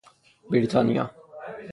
بریتانیا 0.51 1.09